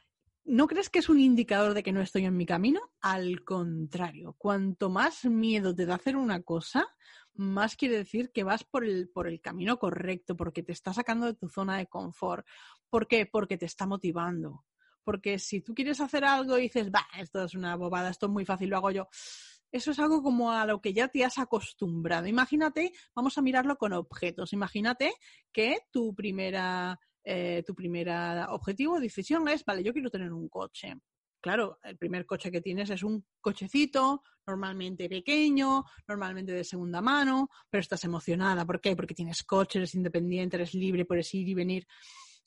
¿No 0.46 0.68
crees 0.68 0.90
que 0.90 1.00
es 1.00 1.08
un 1.08 1.22
indicador 1.22 1.74
de 1.74 1.84
que 1.84 1.94
no 1.94 2.02
estoy 2.02 2.26
en 2.26 2.36
mi 2.36 2.46
camino? 2.46 2.82
Al 3.00 3.46
contrario, 3.46 4.36
cuanto 4.38 4.90
más 4.90 5.24
miedo 5.24 5.74
te 5.74 5.86
da 5.86 5.96
hacer 5.96 6.18
una 6.18 6.42
cosa, 6.42 6.86
más 7.34 7.78
quiere 7.78 7.98
decir 7.98 8.32
que 8.34 8.44
vas 8.44 8.66
por 8.66 8.84
el, 8.84 9.10
por 9.10 9.28
el 9.28 9.40
camino 9.40 9.80
correcto, 9.80 10.36
porque 10.36 10.62
te 10.62 10.74
está 10.74 10.94
sacando 10.94 11.28
de 11.28 11.34
tu 11.34 11.48
zona 11.48 11.78
de 11.78 11.88
confort. 11.88 12.46
¿Por 12.90 13.08
qué? 13.08 13.26
Porque 13.26 13.58
te 13.58 13.66
está 13.66 13.86
motivando. 13.86 14.66
Porque 15.06 15.40
si 15.40 15.62
tú 15.62 15.74
quieres 15.74 16.02
hacer 16.02 16.26
algo 16.26 16.58
y 16.58 16.64
dices, 16.64 16.92
va, 16.92 17.08
esto 17.18 17.46
es 17.46 17.56
una 17.56 17.78
bobada, 17.78 18.10
esto 18.10 18.26
es 18.26 18.32
muy 18.32 18.44
fácil, 18.44 18.70
lo 18.70 18.78
hago 18.78 18.92
yo. 18.92 19.08
Eso 19.72 19.92
es 19.92 20.00
algo 20.00 20.22
como 20.22 20.52
a 20.52 20.66
lo 20.66 20.82
que 20.82 20.94
ya 20.94 21.08
te 21.08 21.24
has 21.24 21.38
acostumbrado. 21.38 22.28
Imagínate, 22.28 22.92
vamos 23.16 23.38
a 23.38 23.42
mirarlo 23.42 23.78
con 23.78 23.94
objetos. 23.94 24.52
Imagínate 24.54 25.14
que 25.52 25.80
tu 25.90 26.14
primera 26.14 27.00
eh, 27.24 27.64
tu 27.66 27.74
primer 27.74 28.10
objetivo 28.50 29.00
decisión 29.00 29.48
es, 29.48 29.64
vale, 29.64 29.84
yo 29.84 29.94
quiero 29.94 30.10
tener 30.10 30.32
un 30.32 30.50
coche. 30.50 30.96
Claro, 31.42 31.78
el 31.84 31.98
primer 31.98 32.26
coche 32.26 32.50
que 32.50 32.62
tienes 32.62 32.90
es 32.90 33.04
un 33.04 33.26
cochecito, 33.42 34.24
normalmente 34.48 35.10
pequeño, 35.10 35.84
normalmente 36.08 36.54
de 36.54 36.64
segunda 36.64 37.02
mano, 37.02 37.50
pero 37.70 37.82
estás 37.82 38.04
emocionada. 38.06 38.66
¿Por 38.66 38.80
qué? 38.80 38.96
Porque 38.96 39.14
tienes 39.14 39.44
coche, 39.44 39.80
eres 39.80 39.94
independiente, 39.94 40.56
eres 40.56 40.74
libre, 40.74 41.04
puedes 41.04 41.34
ir 41.34 41.50
y 41.50 41.54
venir. 41.54 41.86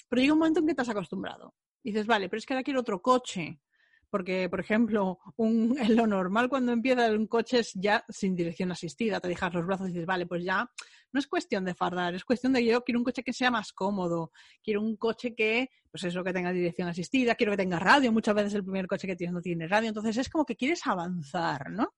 Pero 0.08 0.22
llega 0.22 0.32
un 0.32 0.38
momento 0.38 0.60
en 0.60 0.66
que 0.66 0.74
te 0.74 0.82
has 0.82 0.88
acostumbrado. 0.88 1.54
dices, 1.82 2.06
vale, 2.06 2.28
pero 2.28 2.38
es 2.38 2.46
que 2.46 2.54
ahora 2.54 2.64
quiero 2.64 2.80
otro 2.80 3.02
coche. 3.02 3.60
Porque, 4.08 4.48
por 4.48 4.60
ejemplo, 4.60 5.18
lo 5.36 6.06
normal 6.06 6.48
cuando 6.48 6.72
empieza 6.72 7.10
un 7.12 7.26
coche 7.26 7.58
es 7.58 7.72
ya 7.74 8.04
sin 8.08 8.34
dirección 8.34 8.72
asistida. 8.72 9.20
Te 9.20 9.28
dejas 9.28 9.52
los 9.52 9.66
brazos 9.66 9.88
y 9.88 9.92
dices, 9.92 10.06
vale, 10.06 10.26
pues 10.26 10.42
ya 10.42 10.70
no 11.12 11.20
es 11.20 11.26
cuestión 11.26 11.64
de 11.64 11.74
fardar, 11.74 12.14
es 12.14 12.24
cuestión 12.24 12.52
de 12.52 12.64
yo 12.64 12.82
quiero 12.82 12.98
un 13.00 13.04
coche 13.04 13.22
que 13.22 13.32
sea 13.32 13.50
más 13.50 13.72
cómodo, 13.72 14.32
quiero 14.62 14.80
un 14.80 14.96
coche 14.96 15.34
que, 15.34 15.70
pues 15.90 16.04
eso, 16.04 16.22
que 16.22 16.32
tenga 16.32 16.52
dirección 16.52 16.88
asistida, 16.88 17.34
quiero 17.34 17.52
que 17.52 17.58
tenga 17.58 17.78
radio. 17.78 18.12
Muchas 18.12 18.34
veces 18.34 18.54
el 18.54 18.62
primer 18.62 18.86
coche 18.86 19.06
que 19.06 19.16
tienes 19.16 19.34
no 19.34 19.40
tiene 19.40 19.68
radio. 19.68 19.88
Entonces 19.88 20.16
es 20.16 20.28
como 20.28 20.44
que 20.44 20.56
quieres 20.56 20.86
avanzar, 20.86 21.70
¿no? 21.70 21.94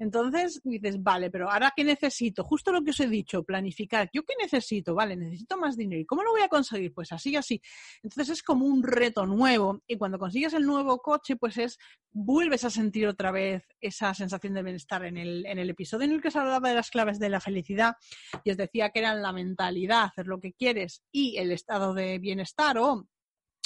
Entonces 0.00 0.62
dices, 0.64 1.02
vale, 1.02 1.30
pero 1.30 1.50
ahora 1.50 1.74
qué 1.76 1.84
necesito? 1.84 2.42
Justo 2.42 2.72
lo 2.72 2.82
que 2.82 2.90
os 2.90 3.00
he 3.00 3.06
dicho, 3.06 3.44
planificar. 3.44 4.08
¿Yo 4.14 4.22
qué 4.24 4.32
necesito? 4.40 4.94
Vale, 4.94 5.14
necesito 5.14 5.58
más 5.58 5.76
dinero. 5.76 6.00
¿Y 6.00 6.06
cómo 6.06 6.22
lo 6.22 6.30
voy 6.30 6.40
a 6.40 6.48
conseguir? 6.48 6.94
Pues 6.94 7.12
así, 7.12 7.36
así. 7.36 7.60
Entonces 8.02 8.38
es 8.38 8.42
como 8.42 8.64
un 8.64 8.82
reto 8.82 9.26
nuevo. 9.26 9.82
Y 9.86 9.98
cuando 9.98 10.18
consigues 10.18 10.54
el 10.54 10.64
nuevo 10.64 11.02
coche, 11.02 11.36
pues 11.36 11.58
es, 11.58 11.78
vuelves 12.10 12.64
a 12.64 12.70
sentir 12.70 13.06
otra 13.06 13.30
vez 13.30 13.62
esa 13.78 14.14
sensación 14.14 14.54
de 14.54 14.62
bienestar. 14.62 15.04
En 15.04 15.18
el, 15.18 15.44
en 15.44 15.58
el 15.58 15.68
episodio 15.68 16.06
en 16.06 16.12
el 16.12 16.22
que 16.22 16.30
se 16.30 16.38
hablaba 16.38 16.70
de 16.70 16.74
las 16.76 16.90
claves 16.90 17.18
de 17.18 17.28
la 17.28 17.40
felicidad, 17.40 17.94
y 18.42 18.52
os 18.52 18.56
decía 18.56 18.88
que 18.88 19.00
eran 19.00 19.20
la 19.20 19.32
mentalidad, 19.32 20.04
hacer 20.04 20.26
lo 20.26 20.40
que 20.40 20.54
quieres 20.54 21.02
y 21.12 21.36
el 21.36 21.52
estado 21.52 21.92
de 21.92 22.18
bienestar 22.18 22.78
o 22.78 23.06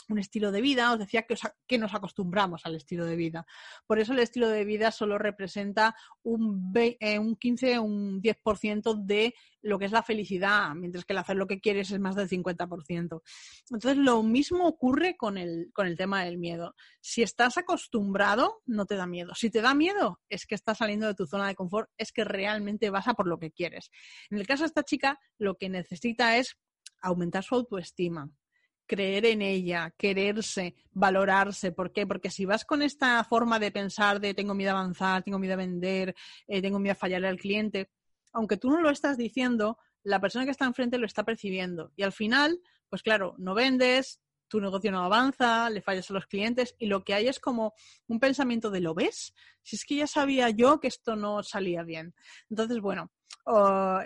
un 0.08 0.18
estilo 0.18 0.52
de 0.52 0.60
vida, 0.60 0.92
os 0.92 0.98
decía 0.98 1.22
que, 1.22 1.36
que, 1.66 1.78
nos 1.78 1.94
acostumbramos 1.94 2.62
al 2.64 2.76
estilo 2.76 3.04
de 3.04 3.16
vida. 3.16 3.46
Por 3.86 3.98
eso 3.98 4.12
el 4.12 4.18
estilo 4.18 4.48
de 4.48 4.64
vida 4.64 4.90
solo 4.90 5.18
representa 5.18 5.94
un, 6.22 6.72
eh, 6.74 7.18
un 7.18 7.36
15, 7.36 7.78
un 7.78 8.20
10% 8.20 9.04
de 9.04 9.34
lo 9.62 9.78
que 9.78 9.86
es 9.86 9.92
la 9.92 10.02
felicidad, 10.02 10.74
mientras 10.74 11.04
que 11.04 11.14
el 11.14 11.18
hacer 11.18 11.36
lo 11.36 11.46
que 11.46 11.60
quieres 11.60 11.90
es 11.90 11.98
más 11.98 12.14
del 12.14 12.28
50%. 12.28 13.22
Entonces, 13.70 13.96
lo 13.96 14.22
mismo 14.22 14.66
ocurre 14.66 15.16
con 15.16 15.38
el, 15.38 15.70
con 15.72 15.86
el 15.86 15.96
tema 15.96 16.22
del 16.22 16.36
miedo. 16.36 16.74
Si 17.00 17.22
estás 17.22 17.56
acostumbrado, 17.56 18.62
no 18.66 18.84
te 18.84 18.96
da 18.96 19.06
miedo. 19.06 19.34
Si 19.34 19.50
te 19.50 19.62
da 19.62 19.74
miedo, 19.74 20.20
es 20.28 20.46
que 20.46 20.54
estás 20.54 20.78
saliendo 20.78 21.06
de 21.06 21.14
tu 21.14 21.26
zona 21.26 21.48
de 21.48 21.54
confort, 21.54 21.88
es 21.96 22.12
que 22.12 22.24
realmente 22.24 22.90
vas 22.90 23.08
a 23.08 23.14
por 23.14 23.26
lo 23.26 23.38
que 23.38 23.52
quieres. 23.52 23.90
En 24.30 24.38
el 24.38 24.46
caso 24.46 24.64
de 24.64 24.68
esta 24.68 24.82
chica, 24.82 25.18
lo 25.38 25.56
que 25.56 25.70
necesita 25.70 26.36
es 26.36 26.58
aumentar 27.00 27.42
su 27.42 27.54
autoestima, 27.54 28.30
creer 28.86 29.26
en 29.26 29.42
ella, 29.42 29.92
quererse, 29.96 30.74
valorarse. 30.92 31.72
¿Por 31.72 31.92
qué? 31.92 32.06
Porque 32.06 32.30
si 32.30 32.44
vas 32.44 32.64
con 32.64 32.82
esta 32.82 33.22
forma 33.24 33.58
de 33.58 33.70
pensar 33.70 34.20
de 34.20 34.34
tengo 34.34 34.54
miedo 34.54 34.70
a 34.70 34.80
avanzar, 34.80 35.22
tengo 35.22 35.38
miedo 35.38 35.54
a 35.54 35.58
vender, 35.58 36.14
eh, 36.46 36.62
tengo 36.62 36.78
miedo 36.78 36.92
a 36.92 36.96
fallarle 36.96 37.28
al 37.28 37.38
cliente, 37.38 37.90
aunque 38.32 38.56
tú 38.56 38.70
no 38.70 38.80
lo 38.80 38.90
estás 38.90 39.16
diciendo, 39.16 39.78
la 40.02 40.20
persona 40.20 40.44
que 40.44 40.50
está 40.50 40.66
enfrente 40.66 40.98
lo 40.98 41.06
está 41.06 41.24
percibiendo. 41.24 41.92
Y 41.96 42.02
al 42.02 42.12
final, 42.12 42.60
pues 42.88 43.02
claro, 43.02 43.34
no 43.38 43.54
vendes, 43.54 44.20
tu 44.48 44.60
negocio 44.60 44.92
no 44.92 45.02
avanza, 45.02 45.70
le 45.70 45.80
fallas 45.80 46.10
a 46.10 46.14
los 46.14 46.26
clientes 46.26 46.74
y 46.78 46.86
lo 46.86 47.04
que 47.04 47.14
hay 47.14 47.28
es 47.28 47.40
como 47.40 47.74
un 48.06 48.20
pensamiento 48.20 48.70
de 48.70 48.80
¿lo 48.80 48.94
ves? 48.94 49.34
Si 49.62 49.76
es 49.76 49.84
que 49.84 49.96
ya 49.96 50.06
sabía 50.06 50.50
yo 50.50 50.78
que 50.78 50.88
esto 50.88 51.16
no 51.16 51.42
salía 51.42 51.82
bien. 51.82 52.14
Entonces, 52.50 52.80
bueno, 52.80 53.10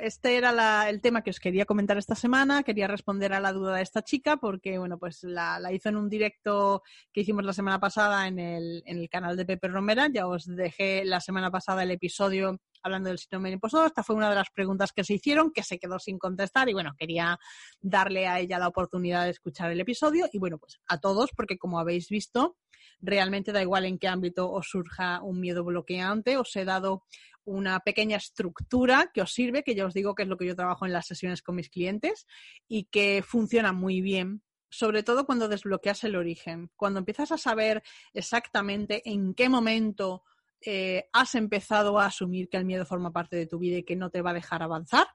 este 0.01 0.37
era 0.37 0.89
el 0.89 1.01
tema 1.01 1.23
que 1.23 1.31
os 1.31 1.39
quería 1.39 1.65
comentar 1.65 1.97
esta 1.97 2.15
semana. 2.15 2.63
Quería 2.63 2.89
responder 2.89 3.33
a 3.33 3.41
la 3.41 3.53
duda 3.53 3.77
de 3.77 3.83
esta 3.83 4.03
chica 4.03 4.37
porque, 4.37 4.79
bueno, 4.79 4.99
pues 4.99 5.23
la, 5.23 5.61
hizo 5.73 5.89
en 5.89 5.97
un 5.97 6.09
directo 6.09 6.83
que 7.13 7.21
hicimos 7.21 7.45
la 7.45 7.53
semana 7.53 7.79
pasada 7.79 8.27
en 8.27 8.39
el, 8.39 8.83
en 8.87 8.99
el 8.99 9.09
canal 9.09 9.37
de 9.37 9.47
Pepe 9.47 9.69
Romera. 9.69 10.09
Ya 10.13 10.27
os 10.27 10.47
dejé 10.47 11.05
la 11.05 11.21
semana 11.21 11.51
pasada 11.51 11.85
el 11.85 11.91
episodio 11.93 12.59
hablando 12.83 13.09
del 13.09 13.19
síndrome 13.19 13.51
impostor. 13.51 13.87
Esta 13.87 14.03
fue 14.03 14.17
una 14.17 14.29
de 14.29 14.37
las 14.37 14.51
preguntas 14.51 14.93
que 14.93 15.05
se 15.05 15.15
hicieron, 15.15 15.53
que 15.53 15.63
se 15.63 15.79
quedó 15.79 15.99
sin 15.99 16.19
contestar 16.19 16.69
y 16.69 16.73
bueno, 16.73 16.95
quería 16.99 17.39
darle 17.81 18.27
a 18.27 18.41
ella 18.41 18.59
la 18.59 18.69
oportunidad 18.69 19.25
de 19.25 19.31
escuchar 19.31 19.71
el 19.71 19.81
episodio 19.81 20.29
y 20.33 20.39
bueno, 20.39 20.59
pues 20.59 20.81
a 20.87 20.99
todos, 20.99 21.31
porque 21.37 21.59
como 21.59 21.79
habéis 21.79 22.09
visto, 22.09 22.57
realmente 23.01 23.53
da 23.53 23.63
igual 23.63 23.85
en 23.85 23.99
qué 23.99 24.09
ámbito 24.09 24.51
os 24.51 24.69
surja 24.69 25.23
un 25.23 25.41
miedo 25.41 25.65
bloqueante, 25.65 26.37
os 26.37 26.55
he 26.57 26.65
dado 26.65 27.05
una 27.49 27.81
pequeña 27.81 28.17
estructura 28.17 29.11
que 29.13 29.23
os 29.23 29.33
sirve, 29.33 29.63
que 29.63 29.75
ya 29.75 29.87
os 29.87 29.95
digo 29.95 30.15
que 30.15 30.23
es 30.23 30.29
lo 30.29 30.37
que 30.37 30.47
yo 30.47 30.55
trabajo 30.55 30.87
en 30.87 30.93
las 30.93 31.07
sesiones 31.07 31.43
con 31.43 31.57
mis 31.57 31.71
clientes 31.71 32.27
y 32.69 32.85
que 32.85 33.25
funciona 33.27 33.73
muy 33.73 34.01
bien 34.01 34.43
sobre 34.71 35.03
todo 35.03 35.25
cuando 35.25 35.49
desbloqueas 35.49 36.05
el 36.05 36.15
origen, 36.15 36.71
cuando 36.77 36.99
empiezas 36.99 37.33
a 37.33 37.39
saber 37.39 37.83
exactamente 38.13 39.01
en 39.09 39.33
qué 39.33 39.49
momento 39.49 40.25
eh, 40.61 41.09
has 41.13 41.35
empezado 41.35 41.99
a 41.99 42.07
asumir 42.07 42.49
que 42.49 42.57
el 42.57 42.65
miedo 42.65 42.85
forma 42.85 43.13
parte 43.13 43.37
de 43.37 43.47
tu 43.47 43.59
vida 43.59 43.79
y 43.79 43.85
que 43.85 43.97
no 43.97 44.11
te 44.11 44.23
va 44.23 44.31
a 44.31 44.35
dejar 44.35 44.63
avanzar, 44.63 45.07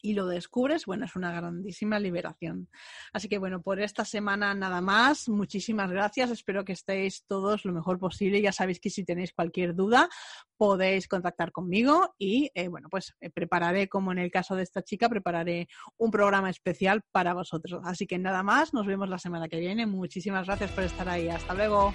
y 0.00 0.14
lo 0.14 0.26
descubres, 0.26 0.86
bueno, 0.86 1.04
es 1.04 1.16
una 1.16 1.32
grandísima 1.32 1.98
liberación. 1.98 2.68
Así 3.12 3.28
que 3.28 3.38
bueno, 3.38 3.62
por 3.62 3.80
esta 3.80 4.04
semana 4.04 4.54
nada 4.54 4.80
más. 4.80 5.28
Muchísimas 5.28 5.90
gracias. 5.90 6.30
Espero 6.30 6.64
que 6.64 6.72
estéis 6.72 7.24
todos 7.26 7.64
lo 7.64 7.72
mejor 7.72 7.98
posible. 7.98 8.40
Ya 8.40 8.52
sabéis 8.52 8.80
que 8.80 8.90
si 8.90 9.04
tenéis 9.04 9.32
cualquier 9.32 9.74
duda 9.74 10.08
podéis 10.56 11.06
contactar 11.08 11.52
conmigo 11.52 12.14
y 12.18 12.50
eh, 12.54 12.68
bueno, 12.68 12.88
pues 12.90 13.14
eh, 13.20 13.30
prepararé, 13.30 13.88
como 13.88 14.12
en 14.12 14.18
el 14.18 14.30
caso 14.30 14.56
de 14.56 14.64
esta 14.64 14.82
chica, 14.82 15.08
prepararé 15.08 15.68
un 15.96 16.10
programa 16.10 16.50
especial 16.50 17.02
para 17.12 17.34
vosotros. 17.34 17.80
Así 17.84 18.06
que 18.06 18.18
nada 18.18 18.42
más, 18.42 18.74
nos 18.74 18.86
vemos 18.86 19.08
la 19.08 19.18
semana 19.18 19.48
que 19.48 19.60
viene. 19.60 19.86
Muchísimas 19.86 20.46
gracias 20.46 20.70
por 20.72 20.84
estar 20.84 21.08
ahí. 21.08 21.28
Hasta 21.28 21.54
luego. 21.54 21.94